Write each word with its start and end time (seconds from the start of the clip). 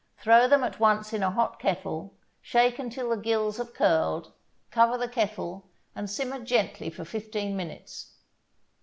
Throw 0.17 0.47
them 0.47 0.63
at 0.63 0.79
once 0.79 1.13
in 1.13 1.21
a 1.21 1.29
hot 1.29 1.59
kettle, 1.59 2.15
shake 2.41 2.79
until 2.79 3.11
the 3.11 3.17
gills 3.17 3.57
have 3.57 3.75
curled, 3.75 4.33
cover 4.71 4.97
the 4.97 5.07
kettle, 5.07 5.69
and 5.95 6.09
simmer 6.09 6.39
gently 6.43 6.89
for 6.89 7.05
fifteen 7.05 7.55
minutes. 7.55 8.15